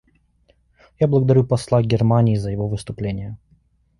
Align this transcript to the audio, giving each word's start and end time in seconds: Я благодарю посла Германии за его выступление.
Я 0.99 1.07
благодарю 1.07 1.45
посла 1.45 1.83
Германии 1.83 2.33
за 2.35 2.49
его 2.49 2.67
выступление. 2.67 3.37